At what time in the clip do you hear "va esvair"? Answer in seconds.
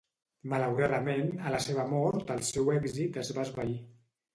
3.41-3.83